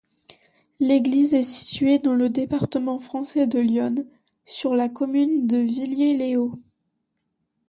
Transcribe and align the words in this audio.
L'église 0.79 1.35
est 1.35 1.43
située 1.43 1.99
dans 1.99 2.15
le 2.15 2.27
département 2.29 2.97
français 2.97 3.45
de 3.45 3.59
l'Yonne, 3.59 4.07
sur 4.45 4.73
la 4.73 4.89
commune 4.89 5.45
de 5.45 5.57
Villiers-les-Hauts. 5.57 6.57